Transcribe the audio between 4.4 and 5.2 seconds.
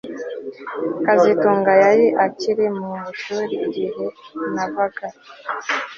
navaga